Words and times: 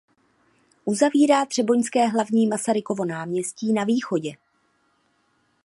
Uzavírá 0.85 1.45
třeboňské 1.45 2.07
hlavní 2.07 2.47
Masarykovo 2.47 3.05
náměstí 3.05 3.73
na 3.73 3.83
východě. 3.83 4.33